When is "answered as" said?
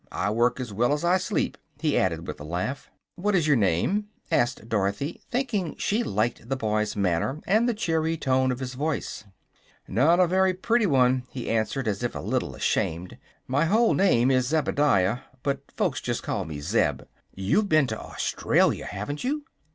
11.51-12.01